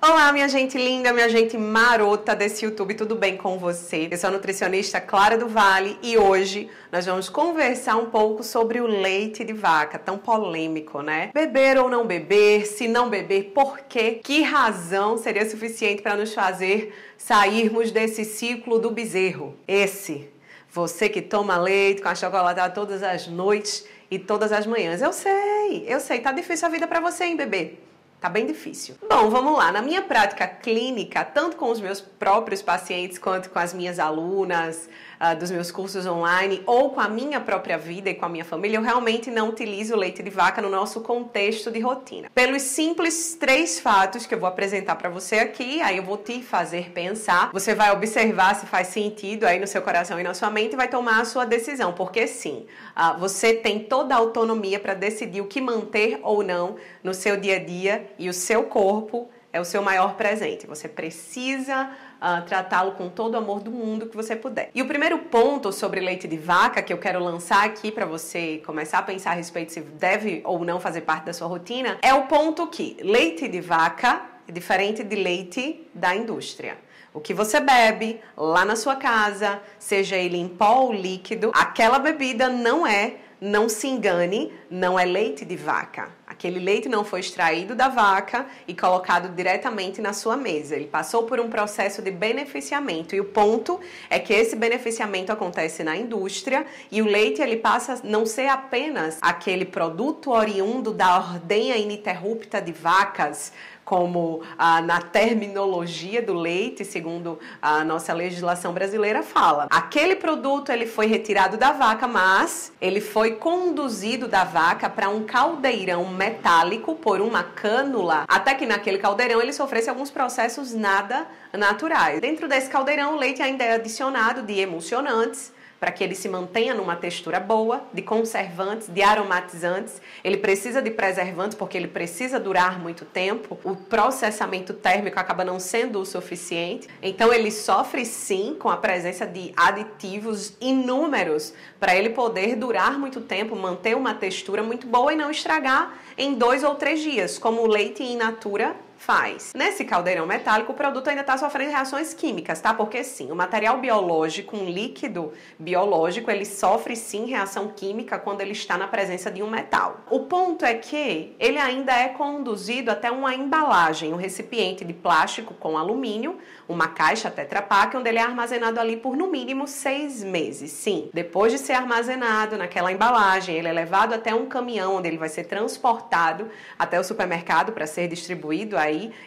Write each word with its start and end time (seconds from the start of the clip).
Olá, 0.00 0.32
minha 0.32 0.48
gente 0.48 0.78
linda, 0.78 1.12
minha 1.12 1.28
gente 1.28 1.58
marota 1.58 2.32
desse 2.32 2.64
YouTube, 2.64 2.94
tudo 2.94 3.16
bem 3.16 3.36
com 3.36 3.58
você? 3.58 4.06
Eu 4.08 4.16
sou 4.16 4.28
a 4.28 4.32
nutricionista 4.32 5.00
Clara 5.00 5.36
do 5.36 5.48
Vale 5.48 5.98
e 6.00 6.16
hoje 6.16 6.70
nós 6.92 7.04
vamos 7.04 7.28
conversar 7.28 7.96
um 7.96 8.06
pouco 8.06 8.44
sobre 8.44 8.80
o 8.80 8.86
leite 8.86 9.42
de 9.42 9.52
vaca, 9.52 9.98
tão 9.98 10.16
polêmico, 10.16 11.02
né? 11.02 11.32
Beber 11.34 11.78
ou 11.78 11.90
não 11.90 12.06
beber, 12.06 12.64
se 12.64 12.86
não 12.86 13.10
beber, 13.10 13.50
por 13.52 13.80
quê? 13.88 14.20
Que 14.22 14.40
razão 14.42 15.18
seria 15.18 15.50
suficiente 15.50 16.00
para 16.00 16.14
nos 16.14 16.32
fazer 16.32 16.94
sairmos 17.16 17.90
desse 17.90 18.24
ciclo 18.24 18.78
do 18.78 18.92
bezerro? 18.92 19.56
Esse, 19.66 20.30
você 20.70 21.08
que 21.08 21.20
toma 21.20 21.58
leite 21.58 22.02
com 22.02 22.08
a 22.08 22.14
chocolatada 22.14 22.72
todas 22.72 23.02
as 23.02 23.26
noites 23.26 23.84
e 24.08 24.16
todas 24.16 24.52
as 24.52 24.64
manhãs. 24.64 25.02
Eu 25.02 25.12
sei, 25.12 25.86
eu 25.88 25.98
sei, 25.98 26.20
tá 26.20 26.30
difícil 26.30 26.68
a 26.68 26.70
vida 26.70 26.86
para 26.86 27.00
você, 27.00 27.24
hein, 27.24 27.36
bebê? 27.36 27.78
Tá 28.20 28.28
bem 28.28 28.46
difícil. 28.46 28.96
Bom, 29.08 29.30
vamos 29.30 29.56
lá. 29.56 29.70
Na 29.70 29.80
minha 29.80 30.02
prática 30.02 30.46
clínica, 30.46 31.24
tanto 31.24 31.56
com 31.56 31.70
os 31.70 31.80
meus 31.80 32.00
próprios 32.00 32.60
pacientes 32.60 33.16
quanto 33.16 33.48
com 33.48 33.58
as 33.60 33.72
minhas 33.72 34.00
alunas, 34.00 34.88
uh, 35.20 35.36
dos 35.36 35.50
meus 35.50 35.70
cursos 35.70 36.06
online 36.06 36.62
ou 36.66 36.90
com 36.90 37.00
a 37.00 37.08
minha 37.08 37.40
própria 37.40 37.76
vida 37.76 38.10
e 38.10 38.14
com 38.14 38.24
a 38.24 38.28
minha 38.28 38.44
família, 38.44 38.78
eu 38.78 38.82
realmente 38.82 39.30
não 39.30 39.50
utilizo 39.50 39.96
leite 39.96 40.22
de 40.22 40.30
vaca 40.30 40.62
no 40.62 40.68
nosso 40.68 41.00
contexto 41.00 41.70
de 41.70 41.80
rotina. 41.80 42.30
Pelos 42.34 42.62
simples 42.62 43.36
três 43.38 43.80
fatos 43.80 44.26
que 44.26 44.34
eu 44.34 44.40
vou 44.40 44.48
apresentar 44.48 44.96
para 44.96 45.08
você 45.08 45.36
aqui, 45.36 45.80
aí 45.82 45.96
eu 45.96 46.02
vou 46.02 46.16
te 46.16 46.42
fazer 46.42 46.90
pensar. 46.90 47.50
Você 47.52 47.74
vai 47.74 47.92
observar 47.92 48.54
se 48.56 48.66
faz 48.66 48.88
sentido 48.88 49.44
aí 49.44 49.58
no 49.58 49.66
seu 49.66 49.82
coração 49.82 50.18
e 50.18 50.22
na 50.22 50.34
sua 50.34 50.50
mente 50.50 50.72
e 50.72 50.76
vai 50.76 50.88
tomar 50.88 51.20
a 51.20 51.24
sua 51.24 51.44
decisão, 51.44 51.92
porque 51.92 52.26
sim, 52.26 52.66
uh, 52.96 53.18
você 53.18 53.54
tem 53.54 53.80
toda 53.80 54.14
a 54.14 54.18
autonomia 54.18 54.80
para 54.80 54.94
decidir 54.94 55.40
o 55.40 55.46
que 55.46 55.60
manter 55.60 56.18
ou 56.22 56.42
não 56.42 56.76
no 57.02 57.14
seu 57.14 57.36
dia 57.36 57.56
a 57.56 57.58
dia 57.58 58.07
e 58.18 58.28
o 58.28 58.32
seu 58.32 58.64
corpo 58.64 59.28
é 59.52 59.60
o 59.60 59.64
seu 59.64 59.82
maior 59.82 60.14
presente. 60.14 60.66
Você 60.66 60.88
precisa 60.88 61.90
uh, 62.16 62.44
tratá-lo 62.46 62.92
com 62.92 63.08
todo 63.08 63.34
o 63.34 63.38
amor 63.38 63.60
do 63.60 63.70
mundo 63.70 64.06
que 64.06 64.16
você 64.16 64.36
puder. 64.36 64.70
E 64.74 64.82
o 64.82 64.86
primeiro 64.86 65.18
ponto 65.18 65.72
sobre 65.72 66.00
leite 66.00 66.28
de 66.28 66.36
vaca 66.36 66.82
que 66.82 66.92
eu 66.92 66.98
quero 66.98 67.18
lançar 67.18 67.64
aqui 67.64 67.90
para 67.90 68.04
você 68.04 68.62
começar 68.64 68.98
a 68.98 69.02
pensar 69.02 69.30
a 69.30 69.34
respeito 69.34 69.72
se 69.72 69.80
deve 69.80 70.42
ou 70.44 70.64
não 70.64 70.78
fazer 70.78 71.02
parte 71.02 71.24
da 71.24 71.32
sua 71.32 71.48
rotina 71.48 71.98
é 72.02 72.12
o 72.12 72.26
ponto 72.26 72.66
que 72.66 72.96
leite 73.00 73.48
de 73.48 73.60
vaca 73.60 74.22
é 74.46 74.52
diferente 74.52 75.02
de 75.02 75.16
leite 75.16 75.88
da 75.94 76.14
indústria. 76.14 76.78
O 77.12 77.20
que 77.20 77.34
você 77.34 77.58
bebe 77.58 78.20
lá 78.36 78.64
na 78.64 78.76
sua 78.76 78.96
casa, 78.96 79.60
seja 79.78 80.16
ele 80.16 80.36
em 80.36 80.48
pó 80.48 80.82
ou 80.82 80.92
líquido, 80.92 81.50
aquela 81.54 81.98
bebida 81.98 82.48
não 82.48 82.86
é 82.86 83.16
não 83.40 83.68
se 83.68 83.86
engane, 83.86 84.52
não 84.70 84.98
é 84.98 85.04
leite 85.04 85.44
de 85.44 85.56
vaca. 85.56 86.08
Aquele 86.26 86.58
leite 86.58 86.88
não 86.88 87.04
foi 87.04 87.20
extraído 87.20 87.74
da 87.74 87.88
vaca 87.88 88.46
e 88.66 88.74
colocado 88.74 89.34
diretamente 89.34 90.00
na 90.00 90.12
sua 90.12 90.36
mesa. 90.36 90.76
Ele 90.76 90.86
passou 90.86 91.22
por 91.22 91.40
um 91.40 91.48
processo 91.48 92.02
de 92.02 92.10
beneficiamento 92.10 93.14
e 93.14 93.20
o 93.20 93.24
ponto 93.24 93.80
é 94.10 94.18
que 94.18 94.32
esse 94.32 94.54
beneficiamento 94.54 95.32
acontece 95.32 95.82
na 95.82 95.96
indústria 95.96 96.66
e 96.90 97.00
o 97.00 97.06
leite 97.06 97.40
ele 97.40 97.56
passa 97.56 97.94
a 97.94 97.98
não 98.04 98.26
ser 98.26 98.48
apenas 98.48 99.18
aquele 99.22 99.64
produto 99.64 100.30
oriundo 100.30 100.92
da 100.92 101.16
ordenha 101.16 101.76
ininterrupta 101.76 102.60
de 102.60 102.72
vacas 102.72 103.52
como 103.88 104.42
ah, 104.58 104.82
na 104.82 105.00
terminologia 105.00 106.20
do 106.20 106.34
leite, 106.34 106.84
segundo 106.84 107.38
a 107.62 107.82
nossa 107.82 108.12
legislação 108.12 108.74
brasileira 108.74 109.22
fala. 109.22 109.66
Aquele 109.70 110.14
produto 110.14 110.70
ele 110.70 110.84
foi 110.84 111.06
retirado 111.06 111.56
da 111.56 111.72
vaca, 111.72 112.06
mas 112.06 112.70
ele 112.82 113.00
foi 113.00 113.36
conduzido 113.36 114.28
da 114.28 114.44
vaca 114.44 114.90
para 114.90 115.08
um 115.08 115.24
caldeirão 115.24 116.06
metálico 116.06 116.96
por 116.96 117.22
uma 117.22 117.42
cânula, 117.42 118.26
até 118.28 118.54
que 118.54 118.66
naquele 118.66 118.98
caldeirão 118.98 119.40
ele 119.40 119.54
sofresse 119.54 119.88
alguns 119.88 120.10
processos 120.10 120.74
nada 120.74 121.26
naturais. 121.54 122.20
Dentro 122.20 122.46
desse 122.46 122.68
caldeirão, 122.68 123.14
o 123.14 123.16
leite 123.16 123.40
ainda 123.40 123.64
é 123.64 123.72
adicionado 123.72 124.42
de 124.42 124.60
emulsionantes 124.60 125.50
para 125.80 125.92
que 125.92 126.02
ele 126.02 126.14
se 126.14 126.28
mantenha 126.28 126.74
numa 126.74 126.96
textura 126.96 127.38
boa, 127.38 127.82
de 127.92 128.02
conservantes, 128.02 128.88
de 128.88 129.02
aromatizantes. 129.02 130.00
Ele 130.24 130.36
precisa 130.36 130.82
de 130.82 130.90
preservantes 130.90 131.56
porque 131.56 131.76
ele 131.76 131.88
precisa 131.88 132.40
durar 132.40 132.78
muito 132.78 133.04
tempo. 133.04 133.58
O 133.62 133.76
processamento 133.76 134.74
térmico 134.74 135.18
acaba 135.18 135.44
não 135.44 135.60
sendo 135.60 136.00
o 136.00 136.06
suficiente. 136.06 136.88
Então 137.02 137.32
ele 137.32 137.50
sofre 137.50 138.04
sim 138.04 138.56
com 138.58 138.68
a 138.68 138.76
presença 138.76 139.26
de 139.26 139.52
aditivos 139.56 140.56
inúmeros 140.60 141.54
para 141.78 141.94
ele 141.94 142.10
poder 142.10 142.56
durar 142.56 142.98
muito 142.98 143.20
tempo, 143.20 143.54
manter 143.54 143.96
uma 143.96 144.14
textura 144.14 144.62
muito 144.62 144.86
boa 144.86 145.12
e 145.12 145.16
não 145.16 145.30
estragar 145.30 145.98
em 146.16 146.34
dois 146.34 146.64
ou 146.64 146.74
três 146.74 147.00
dias, 147.00 147.38
como 147.38 147.62
o 147.62 147.66
leite 147.66 148.02
in 148.02 148.16
natura 148.16 148.74
faz. 148.98 149.52
Nesse 149.54 149.84
caldeirão 149.84 150.26
metálico, 150.26 150.72
o 150.72 150.74
produto 150.74 151.08
ainda 151.08 151.22
está 151.22 151.38
sofrendo 151.38 151.70
reações 151.70 152.12
químicas, 152.12 152.60
tá? 152.60 152.74
Porque 152.74 153.02
sim, 153.04 153.30
o 153.30 153.36
material 153.36 153.78
biológico, 153.78 154.56
um 154.56 154.68
líquido 154.68 155.32
biológico, 155.58 156.30
ele 156.30 156.44
sofre 156.44 156.96
sim 156.96 157.26
reação 157.26 157.68
química 157.68 158.18
quando 158.18 158.40
ele 158.40 158.52
está 158.52 158.76
na 158.76 158.88
presença 158.88 159.30
de 159.30 159.42
um 159.42 159.48
metal. 159.48 160.00
O 160.10 160.20
ponto 160.20 160.64
é 160.64 160.74
que 160.74 161.34
ele 161.38 161.58
ainda 161.58 161.92
é 161.92 162.08
conduzido 162.08 162.90
até 162.90 163.10
uma 163.10 163.34
embalagem, 163.34 164.12
um 164.12 164.16
recipiente 164.16 164.84
de 164.84 164.92
plástico 164.92 165.54
com 165.54 165.78
alumínio, 165.78 166.36
uma 166.68 166.88
caixa 166.88 167.30
Tetra 167.30 167.62
Pak, 167.62 167.96
onde 167.96 168.08
ele 168.08 168.18
é 168.18 168.22
armazenado 168.22 168.78
ali 168.80 168.96
por 168.96 169.16
no 169.16 169.28
mínimo 169.28 169.66
seis 169.66 170.22
meses. 170.22 170.72
Sim, 170.72 171.08
depois 171.14 171.52
de 171.52 171.58
ser 171.58 171.72
armazenado 171.72 172.58
naquela 172.58 172.92
embalagem, 172.92 173.56
ele 173.56 173.68
é 173.68 173.72
levado 173.72 174.12
até 174.12 174.34
um 174.34 174.46
caminhão 174.46 174.96
onde 174.96 175.08
ele 175.08 175.16
vai 175.16 175.28
ser 175.28 175.44
transportado 175.44 176.48
até 176.78 176.98
o 176.98 177.04
supermercado 177.04 177.72
para 177.72 177.86
ser 177.86 178.08
distribuído 178.08 178.76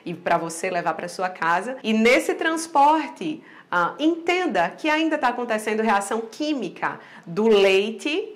e 0.06 0.14
para 0.14 0.38
você 0.38 0.70
levar 0.70 0.94
para 0.94 1.08
sua 1.08 1.30
casa. 1.30 1.78
E 1.84 1.94
nesse 1.94 2.34
transporte, 2.36 3.44
uh, 3.72 3.96
entenda 4.00 4.70
que 4.70 4.90
ainda 4.90 5.16
está 5.16 5.30
acontecendo 5.30 5.82
reação 5.82 6.22
química 6.22 7.00
do 7.26 7.48
leite 7.48 8.36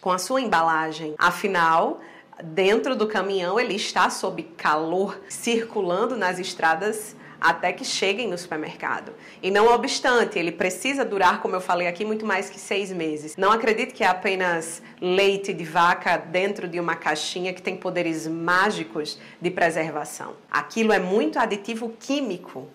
com 0.00 0.10
a 0.10 0.18
sua 0.18 0.40
embalagem. 0.40 1.14
Afinal, 1.18 2.00
dentro 2.42 2.94
do 2.94 3.06
caminhão 3.06 3.58
ele 3.58 3.74
está 3.74 4.10
sob 4.10 4.42
calor, 4.56 5.20
circulando 5.28 6.16
nas 6.16 6.38
estradas 6.38 7.16
até 7.40 7.72
que 7.72 7.84
cheguem 7.84 8.28
no 8.28 8.36
supermercado. 8.36 9.12
E 9.42 9.50
não 9.50 9.68
obstante, 9.72 10.38
ele 10.38 10.52
precisa 10.52 11.04
durar, 11.04 11.40
como 11.40 11.54
eu 11.54 11.60
falei 11.60 11.86
aqui, 11.86 12.04
muito 12.04 12.26
mais 12.26 12.50
que 12.50 12.58
seis 12.58 12.92
meses. 12.92 13.36
Não 13.36 13.50
acredite 13.50 13.92
que 13.92 14.04
é 14.04 14.06
apenas 14.06 14.82
leite 15.00 15.52
de 15.52 15.64
vaca 15.64 16.16
dentro 16.16 16.68
de 16.68 16.80
uma 16.80 16.96
caixinha 16.96 17.52
que 17.52 17.62
tem 17.62 17.76
poderes 17.76 18.26
mágicos 18.26 19.18
de 19.40 19.50
preservação. 19.50 20.34
Aquilo 20.50 20.92
é 20.92 20.98
muito 20.98 21.38
aditivo 21.38 21.94
químico 21.98 22.68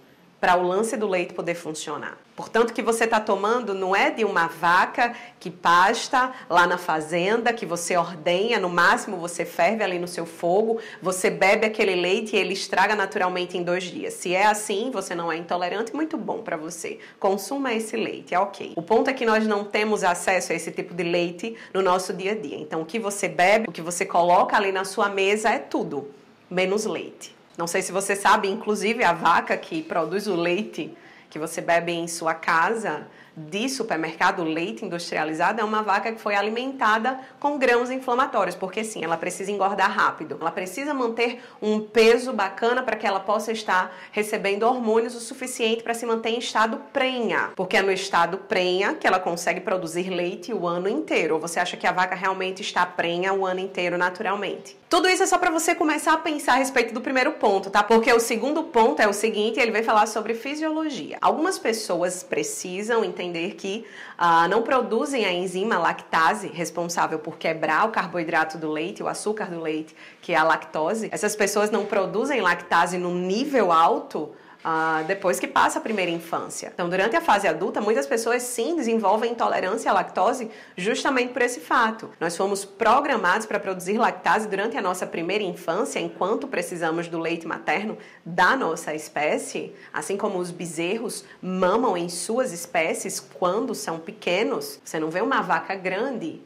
para 0.43 0.57
o 0.57 0.67
lance 0.67 0.97
do 0.97 1.07
leite 1.07 1.33
poder 1.33 1.55
funcionar. 1.55 2.17
Portanto, 2.35 2.71
o 2.71 2.73
que 2.73 2.81
você 2.81 3.05
está 3.05 3.17
tomando 3.17 3.73
não 3.73 3.95
é 3.95 4.11
de 4.11 4.25
uma 4.25 4.47
vaca 4.47 5.15
que 5.39 5.49
pasta 5.49 6.33
lá 6.49 6.67
na 6.67 6.77
fazenda, 6.77 7.53
que 7.53 7.65
você 7.65 7.95
ordenha, 7.95 8.59
no 8.59 8.67
máximo 8.67 9.15
você 9.15 9.45
ferve 9.45 9.85
ali 9.85 9.97
no 9.97 10.07
seu 10.07 10.25
fogo, 10.25 10.81
você 11.01 11.29
bebe 11.29 11.65
aquele 11.65 11.95
leite 11.95 12.35
e 12.35 12.39
ele 12.39 12.51
estraga 12.51 12.93
naturalmente 12.93 13.57
em 13.57 13.63
dois 13.63 13.85
dias. 13.85 14.15
Se 14.15 14.35
é 14.35 14.45
assim, 14.45 14.91
você 14.91 15.15
não 15.15 15.31
é 15.31 15.37
intolerante, 15.37 15.95
muito 15.95 16.17
bom 16.17 16.41
para 16.41 16.57
você. 16.57 16.99
Consuma 17.21 17.73
esse 17.73 17.95
leite, 17.95 18.35
é 18.35 18.39
ok. 18.39 18.73
O 18.75 18.81
ponto 18.81 19.09
é 19.09 19.13
que 19.13 19.25
nós 19.25 19.47
não 19.47 19.63
temos 19.63 20.03
acesso 20.03 20.51
a 20.51 20.55
esse 20.55 20.71
tipo 20.73 20.93
de 20.93 21.03
leite 21.03 21.55
no 21.73 21.81
nosso 21.81 22.11
dia 22.11 22.33
a 22.33 22.35
dia. 22.35 22.57
Então, 22.57 22.81
o 22.81 22.85
que 22.85 22.99
você 22.99 23.29
bebe, 23.29 23.69
o 23.69 23.71
que 23.71 23.81
você 23.81 24.05
coloca 24.05 24.57
ali 24.57 24.73
na 24.73 24.83
sua 24.83 25.07
mesa 25.07 25.51
é 25.51 25.59
tudo, 25.59 26.11
menos 26.49 26.83
leite. 26.83 27.32
Não 27.57 27.67
sei 27.67 27.81
se 27.81 27.91
você 27.91 28.15
sabe, 28.15 28.49
inclusive 28.49 29.03
a 29.03 29.13
vaca 29.13 29.55
que 29.55 29.83
produz 29.83 30.27
o 30.27 30.35
leite 30.35 30.95
que 31.29 31.37
você 31.39 31.61
bebe 31.61 31.91
em 31.91 32.07
sua 32.07 32.33
casa, 32.33 33.07
de 33.35 33.67
supermercado, 33.67 34.43
leite 34.43 34.85
industrializado, 34.85 35.59
é 35.59 35.63
uma 35.63 35.81
vaca 35.81 36.11
que 36.11 36.21
foi 36.21 36.35
alimentada 36.35 37.19
com 37.39 37.57
grãos 37.57 37.89
inflamatórios, 37.89 38.55
porque 38.55 38.83
sim, 38.83 39.03
ela 39.03 39.17
precisa 39.17 39.51
engordar 39.51 39.91
rápido. 39.91 40.37
Ela 40.39 40.51
precisa 40.51 40.93
manter 40.93 41.41
um 41.61 41.79
peso 41.79 42.31
bacana 42.31 42.83
para 42.83 42.95
que 42.95 43.07
ela 43.07 43.19
possa 43.19 43.51
estar 43.51 43.95
recebendo 44.11 44.63
hormônios 44.63 45.15
o 45.15 45.19
suficiente 45.19 45.83
para 45.83 45.93
se 45.93 46.05
manter 46.05 46.29
em 46.29 46.39
estado 46.39 46.81
prenha, 46.93 47.51
porque 47.55 47.77
é 47.77 47.81
no 47.81 47.91
estado 47.91 48.37
prenha 48.37 48.93
que 48.93 49.07
ela 49.07 49.19
consegue 49.19 49.61
produzir 49.61 50.09
leite 50.09 50.53
o 50.53 50.67
ano 50.67 50.87
inteiro. 50.87 51.35
Ou 51.35 51.41
você 51.41 51.59
acha 51.59 51.75
que 51.75 51.87
a 51.87 51.91
vaca 51.91 52.15
realmente 52.15 52.61
está 52.61 52.85
prenha 52.85 53.33
o 53.33 53.45
ano 53.45 53.59
inteiro 53.59 53.97
naturalmente? 53.97 54.77
Tudo 54.89 55.09
isso 55.09 55.23
é 55.23 55.25
só 55.25 55.39
para 55.39 55.49
você 55.49 55.73
começar 55.73 56.13
a 56.13 56.17
pensar 56.17 56.53
a 56.53 56.57
respeito 56.57 56.93
do 56.93 57.01
primeiro 57.01 57.31
ponto, 57.31 57.71
tá? 57.71 57.81
Porque 57.81 58.13
o 58.13 58.19
segundo 58.19 58.63
ponto 58.65 59.01
é 59.01 59.07
o 59.07 59.13
seguinte, 59.13 59.59
ele 59.59 59.71
vai 59.71 59.81
falar 59.81 60.05
sobre 60.05 60.35
fisiologia. 60.35 61.17
Algumas 61.19 61.57
pessoas 61.57 62.21
precisam 62.21 63.03
entender 63.03 63.22
entender 63.23 63.55
que 63.55 63.85
ah, 64.17 64.47
não 64.47 64.61
produzem 64.61 65.25
a 65.25 65.31
enzima 65.31 65.77
lactase, 65.77 66.47
responsável 66.47 67.19
por 67.19 67.37
quebrar 67.37 67.87
o 67.87 67.91
carboidrato 67.91 68.57
do 68.57 68.69
leite, 68.69 69.01
o 69.01 69.07
açúcar 69.07 69.49
do 69.49 69.61
leite, 69.61 69.95
que 70.21 70.33
é 70.33 70.35
a 70.35 70.43
lactose. 70.43 71.09
Essas 71.11 71.35
pessoas 71.35 71.71
não 71.71 71.85
produzem 71.85 72.41
lactase 72.41 72.97
no 72.97 73.13
nível 73.13 73.71
alto 73.71 74.31
uh, 74.63 75.03
depois 75.05 75.39
que 75.39 75.47
passa 75.47 75.79
a 75.79 75.81
primeira 75.81 76.11
infância. 76.11 76.71
Então, 76.73 76.89
durante 76.89 77.15
a 77.15 77.21
fase 77.21 77.47
adulta, 77.47 77.81
muitas 77.81 78.07
pessoas 78.07 78.43
sim 78.43 78.75
desenvolvem 78.75 79.31
intolerância 79.31 79.91
à 79.91 79.93
lactose 79.93 80.49
justamente 80.77 81.33
por 81.33 81.41
esse 81.41 81.59
fato. 81.59 82.09
Nós 82.19 82.35
fomos 82.35 82.63
programados 82.65 83.45
para 83.45 83.59
produzir 83.59 83.97
lactase 83.97 84.47
durante 84.47 84.77
a 84.77 84.81
nossa 84.81 85.05
primeira 85.05 85.43
infância, 85.43 85.99
enquanto 85.99 86.47
precisamos 86.47 87.07
do 87.07 87.19
leite 87.19 87.47
materno 87.47 87.97
da 88.25 88.55
nossa 88.55 88.93
espécie, 88.93 89.73
assim 89.91 90.17
como 90.17 90.39
os 90.39 90.51
bezerros 90.51 91.25
mamam 91.41 91.97
em 91.97 92.09
suas 92.09 92.51
espécies 92.51 93.19
quando 93.19 93.75
são 93.75 93.99
pequenos. 93.99 94.79
Você 94.83 94.99
não 94.99 95.09
vê 95.09 95.21
uma 95.21 95.41
vaca 95.41 95.75
grande 95.75 96.41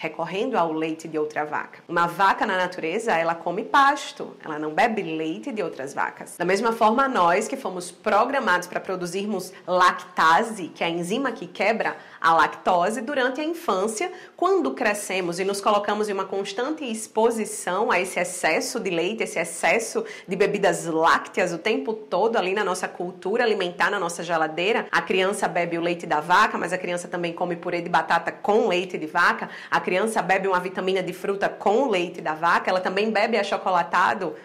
recorrendo 0.00 0.56
ao 0.56 0.72
leite 0.72 1.06
de 1.06 1.18
outra 1.18 1.44
vaca. 1.44 1.82
Uma 1.86 2.06
vaca 2.06 2.46
na 2.46 2.56
natureza, 2.56 3.12
ela 3.12 3.34
come 3.34 3.62
pasto, 3.62 4.34
ela 4.42 4.58
não 4.58 4.72
bebe 4.72 5.02
leite 5.02 5.52
de 5.52 5.62
outras 5.62 5.92
vacas. 5.92 6.38
Da 6.38 6.44
mesma 6.46 6.72
forma, 6.72 7.06
nós 7.06 7.46
que 7.46 7.54
fomos 7.54 7.90
programados 7.90 8.66
para 8.66 8.80
produzirmos 8.80 9.52
lactase, 9.66 10.68
que 10.68 10.82
é 10.82 10.86
a 10.86 10.90
enzima 10.90 11.32
que 11.32 11.46
quebra 11.46 11.98
a 12.18 12.32
lactose 12.32 13.02
durante 13.02 13.42
a 13.42 13.44
infância, 13.44 14.10
quando 14.34 14.70
crescemos 14.70 15.38
e 15.38 15.44
nos 15.44 15.60
colocamos 15.60 16.08
em 16.08 16.14
uma 16.14 16.24
constante 16.24 16.82
exposição 16.82 17.90
a 17.90 18.00
esse 18.00 18.18
excesso 18.18 18.80
de 18.80 18.88
leite, 18.88 19.22
esse 19.22 19.38
excesso 19.38 20.02
de 20.26 20.34
bebidas 20.34 20.86
lácteas 20.86 21.52
o 21.52 21.58
tempo 21.58 21.92
todo 21.92 22.38
ali 22.38 22.54
na 22.54 22.64
nossa 22.64 22.88
cultura 22.88 23.44
alimentar, 23.44 23.90
na 23.90 24.00
nossa 24.00 24.22
geladeira, 24.22 24.86
a 24.90 25.02
criança 25.02 25.46
bebe 25.46 25.76
o 25.76 25.82
leite 25.82 26.06
da 26.06 26.20
vaca, 26.20 26.56
mas 26.56 26.72
a 26.72 26.78
criança 26.78 27.06
também 27.06 27.34
come 27.34 27.54
purê 27.54 27.82
de 27.82 27.90
batata 27.90 28.32
com 28.32 28.66
leite 28.66 28.96
de 28.96 29.06
vaca, 29.06 29.50
a 29.70 29.78
criança 29.90 30.22
bebe 30.22 30.46
uma 30.46 30.60
vitamina 30.60 31.02
de 31.02 31.12
fruta 31.12 31.48
com 31.48 31.88
leite 31.88 32.20
da 32.20 32.32
vaca, 32.32 32.70
ela 32.70 32.80
também 32.80 33.10
bebe 33.10 33.36
achocolatado 33.36 34.36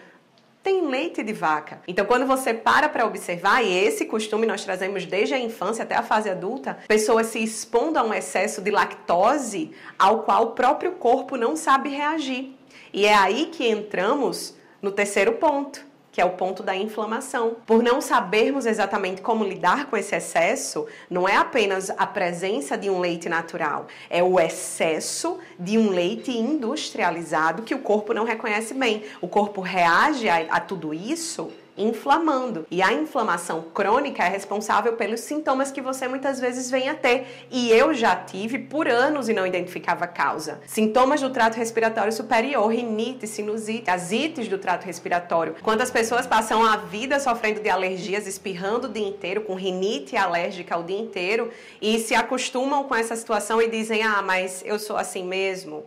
tem 0.60 0.84
leite 0.88 1.22
de 1.22 1.32
vaca. 1.32 1.80
Então, 1.86 2.04
quando 2.04 2.26
você 2.26 2.52
para 2.52 2.88
para 2.88 3.06
observar, 3.06 3.62
e 3.62 3.72
esse 3.72 4.04
costume 4.06 4.44
nós 4.44 4.64
trazemos 4.64 5.06
desde 5.06 5.32
a 5.32 5.38
infância 5.38 5.84
até 5.84 5.94
a 5.94 6.02
fase 6.02 6.28
adulta, 6.28 6.78
pessoas 6.88 7.28
se 7.28 7.40
expondo 7.40 7.96
a 7.96 8.02
um 8.02 8.12
excesso 8.12 8.60
de 8.60 8.72
lactose 8.72 9.70
ao 9.96 10.24
qual 10.24 10.42
o 10.42 10.50
próprio 10.50 10.90
corpo 10.94 11.36
não 11.36 11.54
sabe 11.54 11.90
reagir. 11.90 12.52
E 12.92 13.06
é 13.06 13.14
aí 13.14 13.46
que 13.46 13.68
entramos 13.68 14.56
no 14.82 14.90
terceiro 14.90 15.34
ponto 15.34 15.86
que 16.16 16.20
é 16.22 16.24
o 16.24 16.30
ponto 16.30 16.62
da 16.62 16.74
inflamação. 16.74 17.58
Por 17.66 17.82
não 17.82 18.00
sabermos 18.00 18.64
exatamente 18.64 19.20
como 19.20 19.44
lidar 19.44 19.84
com 19.84 19.98
esse 19.98 20.16
excesso, 20.16 20.86
não 21.10 21.28
é 21.28 21.36
apenas 21.36 21.90
a 21.90 22.06
presença 22.06 22.74
de 22.74 22.88
um 22.88 23.00
leite 23.00 23.28
natural, 23.28 23.86
é 24.08 24.22
o 24.22 24.40
excesso 24.40 25.38
de 25.58 25.76
um 25.76 25.90
leite 25.90 26.30
industrializado 26.30 27.64
que 27.64 27.74
o 27.74 27.80
corpo 27.80 28.14
não 28.14 28.24
reconhece 28.24 28.72
bem. 28.72 29.04
O 29.20 29.28
corpo 29.28 29.60
reage 29.60 30.26
a, 30.26 30.38
a 30.48 30.58
tudo 30.58 30.94
isso 30.94 31.52
inflamando. 31.76 32.66
E 32.70 32.82
a 32.82 32.92
inflamação 32.92 33.62
crônica 33.74 34.22
é 34.24 34.28
responsável 34.28 34.94
pelos 34.94 35.20
sintomas 35.20 35.70
que 35.70 35.80
você 35.80 36.08
muitas 36.08 36.40
vezes 36.40 36.70
vem 36.70 36.88
a 36.88 36.94
ter. 36.94 37.46
E 37.50 37.70
eu 37.70 37.92
já 37.92 38.16
tive 38.16 38.58
por 38.58 38.88
anos 38.88 39.28
e 39.28 39.32
não 39.32 39.46
identificava 39.46 40.04
a 40.04 40.08
causa. 40.08 40.60
Sintomas 40.66 41.20
do 41.20 41.30
trato 41.30 41.56
respiratório 41.56 42.12
superior, 42.12 42.66
rinite, 42.68 43.26
sinusite, 43.26 43.90
as 43.90 44.12
ites 44.12 44.48
do 44.48 44.58
trato 44.58 44.84
respiratório. 44.84 45.56
Quantas 45.62 45.90
pessoas 45.90 46.26
passam 46.26 46.64
a 46.64 46.76
vida 46.76 47.20
sofrendo 47.20 47.60
de 47.60 47.68
alergias, 47.68 48.26
espirrando 48.26 48.88
o 48.88 48.92
dia 48.92 49.06
inteiro, 49.06 49.42
com 49.42 49.54
rinite 49.54 50.16
alérgica 50.16 50.76
o 50.76 50.82
dia 50.82 50.98
inteiro 50.98 51.50
e 51.80 51.98
se 51.98 52.14
acostumam 52.14 52.84
com 52.84 52.94
essa 52.94 53.16
situação 53.16 53.60
e 53.60 53.68
dizem: 53.68 54.02
"Ah, 54.02 54.22
mas 54.22 54.62
eu 54.64 54.78
sou 54.78 54.96
assim 54.96 55.24
mesmo" 55.24 55.84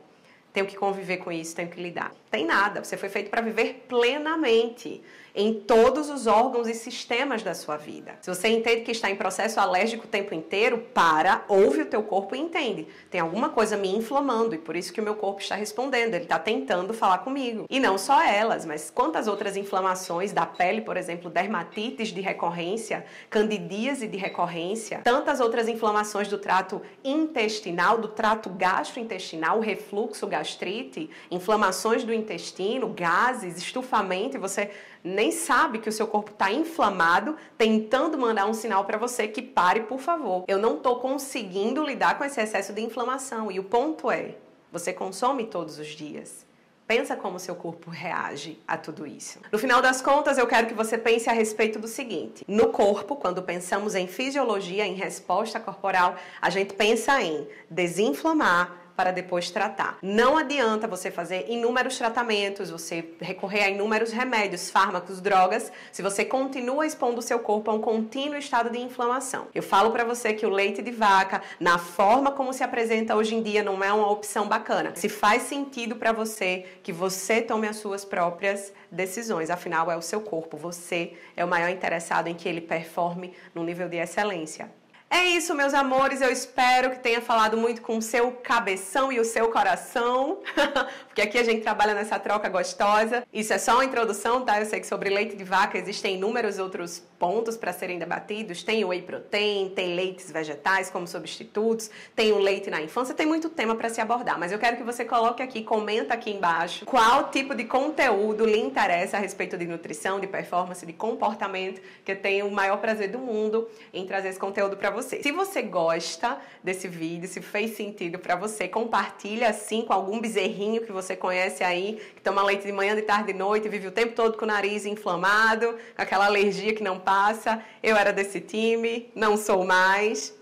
tenho 0.52 0.66
que 0.66 0.76
conviver 0.76 1.18
com 1.18 1.32
isso, 1.32 1.56
tenho 1.56 1.70
que 1.70 1.82
lidar. 1.82 2.12
Tem 2.30 2.46
nada, 2.46 2.84
você 2.84 2.96
foi 2.96 3.10
feito 3.10 3.30
para 3.30 3.42
viver 3.42 3.86
plenamente 3.88 5.02
em 5.36 5.54
todos 5.54 6.10
os 6.10 6.28
órgãos 6.28 6.68
e 6.68 6.74
sistemas 6.74 7.42
da 7.42 7.54
sua 7.54 7.78
vida. 7.78 8.18
Se 8.22 8.30
você 8.30 8.50
entende 8.50 8.81
que 8.81 8.92
está 8.92 9.10
em 9.10 9.16
processo 9.16 9.60
alérgico 9.60 10.06
o 10.06 10.10
tempo 10.10 10.34
inteiro, 10.34 10.80
para, 10.94 11.44
ouve 11.48 11.81
o 11.81 11.86
teu 11.86 12.04
corpo 12.04 12.36
e 12.36 12.40
entende. 12.40 12.88
Tem 13.10 13.22
alguma 13.22 13.50
coisa 13.50 13.78
me 13.78 13.88
inflamando 13.96 14.56
e 14.56 14.58
por 14.58 14.76
isso 14.76 14.92
que 14.92 15.00
o 15.00 15.04
meu 15.04 15.16
corpo 15.16 15.42
está 15.42 15.56
respondendo, 15.56 16.14
ele 16.14 16.24
está 16.24 16.40
tentando 16.40 16.94
falar 16.94 17.20
comigo. 17.20 17.66
E 17.70 17.80
não 17.80 17.98
só 17.98 18.22
elas, 18.22 18.66
mas 18.66 18.90
quantas 18.90 19.28
outras 19.28 19.56
inflamações 19.56 20.31
da 20.31 20.46
pele, 20.46 20.81
por 20.81 20.98
exemplo, 20.98 21.30
dermatites 21.30 22.10
de 22.10 22.22
recorrência, 22.22 23.06
candidíase 23.30 24.08
de 24.08 24.18
recorrência, 24.18 25.02
tantas 25.04 25.40
outras 25.40 25.68
inflamações 25.68 26.28
do 26.28 26.38
trato 26.38 26.81
intestinal, 27.04 27.98
do 27.98 28.10
trato 28.10 28.50
gastrointestinal, 28.50 29.60
refluxo, 29.60 30.28
gastrite, 30.28 31.10
inflamações 31.31 32.04
do 32.04 32.14
intestino, 32.19 32.89
gases, 32.89 33.57
estufamento, 33.57 34.38
e 34.38 34.39
você 34.39 34.71
nem 35.04 35.31
sabe 35.31 35.80
que 35.80 35.89
o 35.89 35.92
seu 35.92 36.07
corpo 36.07 36.31
está 36.31 36.51
inflamado, 36.51 37.36
tentando 37.57 38.18
mandar 38.18 38.45
um 38.48 38.54
sinal 38.54 38.86
para 38.86 38.98
você 38.98 39.27
que 39.27 39.42
pare, 39.42 39.81
por 39.81 40.00
favor. 40.00 40.44
Eu 40.48 40.57
não 40.57 40.77
estou 40.77 41.00
conseguindo 41.00 41.83
lidar 41.83 42.18
com 42.18 42.24
esse 42.24 42.39
excesso 42.39 42.74
de 42.74 42.81
inflamação. 42.81 43.51
E 43.51 43.60
o 43.60 43.63
ponto 43.63 44.12
é, 44.12 44.36
você 44.71 44.94
consome 44.94 45.45
todos 45.45 45.80
os 45.80 45.88
dias. 45.88 46.45
Pensa 46.89 47.16
como 47.16 47.38
seu 47.38 47.56
corpo 47.56 47.92
reage 47.92 48.60
a 48.68 48.75
tudo 48.75 49.06
isso. 49.06 49.39
No 49.51 49.60
final 49.60 49.80
das 49.80 50.01
contas, 50.01 50.39
eu 50.39 50.48
quero 50.48 50.66
que 50.66 50.74
você 50.74 50.98
pense 50.98 51.30
a 51.30 51.33
respeito 51.33 51.77
do 51.77 51.88
seguinte: 51.88 52.44
no 52.48 52.69
corpo, 52.69 53.16
quando 53.16 53.44
pensamos 53.44 53.94
em 53.94 54.07
fisiologia, 54.07 54.88
em 54.88 54.95
resposta 54.95 55.60
corporal, 55.60 56.16
a 56.42 56.50
gente 56.50 56.74
pensa 56.74 57.21
em 57.21 57.48
desinflamar, 57.69 58.75
para 59.00 59.12
depois 59.12 59.50
tratar. 59.50 59.98
Não 60.01 60.38
adianta 60.38 60.86
você 60.86 61.10
fazer 61.10 61.46
inúmeros 61.48 61.98
tratamentos, 61.98 62.69
você 62.69 63.13
recorrer 63.22 63.63
a 63.63 63.69
inúmeros 63.69 64.12
remédios, 64.12 64.69
fármacos, 64.69 65.22
drogas, 65.22 65.72
se 65.90 66.01
você 66.01 66.25
continua 66.25 66.86
expondo 66.86 67.19
o 67.19 67.22
seu 67.22 67.40
corpo 67.40 67.72
a 67.72 67.74
um 67.74 67.80
contínuo 67.80 68.36
estado 68.36 68.69
de 68.69 68.78
inflamação. 68.78 69.48
Eu 69.56 69.63
falo 69.63 69.92
para 69.92 70.04
você 70.04 70.34
que 70.34 70.46
o 70.46 70.50
leite 70.50 70.81
de 70.81 70.92
vaca, 70.92 71.42
na 71.62 71.78
forma 71.78 72.34
como 72.34 72.51
se 72.51 72.62
apresenta 72.62 73.16
hoje 73.16 73.36
em 73.36 73.42
dia, 73.42 73.63
não 73.63 73.81
é 73.81 73.94
uma 73.94 74.12
opção 74.12 74.50
bacana. 74.50 74.92
Se 74.96 75.07
faz 75.07 75.44
sentido 75.44 75.95
para 75.95 76.12
você 76.12 76.66
que 76.84 76.92
você 76.92 77.42
tome 77.42 77.69
as 77.69 77.78
suas 77.78 78.04
próprias 78.04 78.74
decisões, 78.92 79.50
afinal 79.50 79.90
é 79.90 79.95
o 79.95 80.02
seu 80.02 80.19
corpo, 80.19 80.57
você 80.57 81.13
é 81.38 81.45
o 81.45 81.48
maior 81.48 81.69
interessado 81.69 82.28
em 82.28 82.36
que 82.36 82.50
ele 82.50 82.60
performe 82.60 83.34
no 83.56 83.63
nível 83.63 83.88
de 83.88 83.95
excelência. 83.95 84.69
É 85.12 85.26
isso, 85.26 85.56
meus 85.56 85.74
amores. 85.74 86.22
Eu 86.22 86.32
espero 86.32 86.92
que 86.92 87.00
tenha 87.00 87.20
falado 87.20 87.58
muito 87.58 87.82
com 87.82 87.98
o 87.98 88.02
seu 88.02 88.32
cabeção 88.32 89.12
e 89.12 89.20
o 89.20 89.26
seu 89.26 89.50
coração, 89.50 90.38
porque 91.08 91.24
aqui 91.24 91.40
a 91.40 91.44
gente 91.44 91.64
trabalha 91.64 91.96
nessa 91.96 92.20
troca 92.20 92.48
gostosa. 92.48 93.24
Isso 93.34 93.52
é 93.52 93.58
só 93.58 93.74
uma 93.74 93.86
introdução, 93.86 94.46
tá? 94.46 94.60
Eu 94.60 94.68
sei 94.68 94.80
que 94.80 94.86
sobre 94.86 95.10
leite 95.10 95.36
de 95.36 95.44
vaca 95.44 95.80
existem 95.80 96.14
inúmeros 96.14 96.60
outros 96.60 97.02
pontos 97.18 97.58
para 97.58 97.74
serem 97.74 97.98
debatidos. 97.98 98.62
Tem 98.62 98.86
whey 98.86 99.02
protein, 99.02 99.70
tem 99.70 99.96
leites 99.96 100.32
vegetais 100.32 100.92
como 100.92 101.08
substitutos, 101.08 101.90
tem 102.16 102.32
o 102.32 102.38
leite 102.38 102.70
na 102.70 102.80
infância, 102.80 103.16
tem 103.16 103.26
muito 103.26 103.50
tema 103.50 103.74
para 103.74 103.90
se 103.90 104.00
abordar. 104.00 104.38
Mas 104.38 104.52
eu 104.52 104.60
quero 104.60 104.78
que 104.78 104.84
você 104.84 105.04
coloque 105.04 105.42
aqui, 105.42 105.64
comenta 105.64 106.14
aqui 106.14 106.30
embaixo 106.30 106.86
qual 106.86 107.32
tipo 107.32 107.56
de 107.56 107.64
conteúdo 107.64 108.46
lhe 108.46 108.60
interessa 108.60 109.18
a 109.18 109.20
respeito 109.20 109.58
de 109.58 109.66
nutrição, 109.66 110.20
de 110.20 110.28
performance, 110.28 110.86
de 110.86 110.94
comportamento, 110.94 111.82
que 112.06 112.12
eu 112.12 112.22
tenho 112.22 112.48
o 112.48 112.52
maior 112.52 112.78
prazer 112.78 113.10
do 113.10 113.18
mundo 113.18 113.68
em 113.92 114.06
trazer 114.06 114.30
esse 114.30 114.40
conteúdo 114.40 114.78
para 114.78 114.92
você 114.92 114.99
você. 115.02 115.22
Se 115.22 115.32
você 115.32 115.62
gosta 115.62 116.38
desse 116.64 116.88
vídeo, 116.88 117.28
se 117.28 117.42
fez 117.42 117.76
sentido 117.76 118.20
para 118.20 118.36
você, 118.36 118.68
compartilha 118.68 119.50
assim 119.50 119.82
com 119.82 119.94
algum 119.94 120.20
bezerrinho 120.20 120.82
que 120.82 120.92
você 120.92 121.16
conhece 121.16 121.64
aí, 121.64 122.02
que 122.16 122.22
toma 122.22 122.44
leite 122.44 122.66
de 122.66 122.72
manhã, 122.72 122.96
de 122.96 123.02
tarde, 123.02 123.32
de 123.32 123.40
noite, 123.40 123.70
vive 123.70 123.88
o 123.88 123.92
tempo 123.92 124.14
todo 124.14 124.38
com 124.38 124.46
o 124.46 124.48
nariz 124.48 124.86
inflamado, 124.86 125.78
com 125.96 126.02
aquela 126.02 126.26
alergia 126.26 126.74
que 126.74 126.84
não 126.84 127.00
passa. 127.00 127.64
Eu 127.82 127.96
era 127.96 128.12
desse 128.12 128.42
time, 128.42 129.10
não 129.16 129.38
sou 129.38 129.66
mais. 129.66 130.34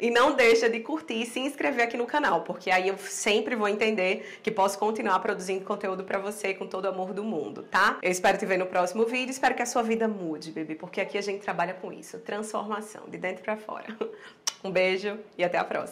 E 0.00 0.10
não 0.10 0.34
deixa 0.34 0.68
de 0.68 0.80
curtir 0.80 1.22
e 1.22 1.26
se 1.26 1.40
inscrever 1.40 1.84
aqui 1.84 1.96
no 1.96 2.06
canal, 2.06 2.42
porque 2.42 2.70
aí 2.70 2.88
eu 2.88 2.98
sempre 2.98 3.54
vou 3.56 3.68
entender 3.68 4.38
que 4.42 4.50
posso 4.50 4.78
continuar 4.78 5.18
produzindo 5.20 5.64
conteúdo 5.64 6.04
para 6.04 6.18
você 6.18 6.54
com 6.54 6.66
todo 6.66 6.84
o 6.84 6.88
amor 6.88 7.12
do 7.12 7.24
mundo, 7.24 7.62
tá? 7.64 7.98
Eu 8.02 8.10
espero 8.10 8.38
te 8.38 8.46
ver 8.46 8.58
no 8.58 8.66
próximo 8.66 9.04
vídeo, 9.04 9.30
espero 9.30 9.54
que 9.54 9.62
a 9.62 9.66
sua 9.66 9.82
vida 9.82 10.06
mude, 10.06 10.50
bebê, 10.50 10.74
porque 10.74 11.00
aqui 11.00 11.18
a 11.18 11.22
gente 11.22 11.42
trabalha 11.42 11.74
com 11.74 11.92
isso, 11.92 12.18
transformação 12.18 13.02
de 13.08 13.18
dentro 13.18 13.42
para 13.42 13.56
fora. 13.56 13.86
Um 14.64 14.72
beijo 14.72 15.16
e 15.36 15.44
até 15.44 15.56
a 15.56 15.62
próxima. 15.62 15.86